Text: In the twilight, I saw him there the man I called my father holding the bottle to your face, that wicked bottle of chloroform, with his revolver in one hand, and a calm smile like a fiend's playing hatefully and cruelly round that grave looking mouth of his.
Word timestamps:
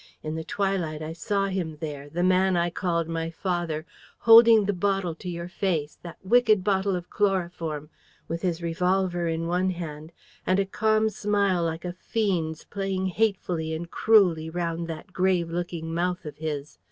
In 0.23 0.33
the 0.33 0.43
twilight, 0.43 1.03
I 1.03 1.13
saw 1.13 1.45
him 1.45 1.77
there 1.79 2.09
the 2.09 2.23
man 2.23 2.57
I 2.57 2.71
called 2.71 3.07
my 3.07 3.29
father 3.29 3.85
holding 4.21 4.65
the 4.65 4.73
bottle 4.73 5.13
to 5.13 5.29
your 5.29 5.47
face, 5.47 5.99
that 6.01 6.17
wicked 6.23 6.63
bottle 6.63 6.95
of 6.95 7.11
chloroform, 7.11 7.91
with 8.27 8.41
his 8.41 8.63
revolver 8.63 9.27
in 9.27 9.45
one 9.45 9.69
hand, 9.69 10.11
and 10.43 10.57
a 10.57 10.65
calm 10.65 11.11
smile 11.11 11.63
like 11.63 11.85
a 11.85 11.93
fiend's 11.93 12.63
playing 12.63 13.05
hatefully 13.09 13.75
and 13.75 13.91
cruelly 13.91 14.49
round 14.49 14.87
that 14.87 15.13
grave 15.13 15.51
looking 15.51 15.93
mouth 15.93 16.25
of 16.25 16.37
his. 16.37 16.79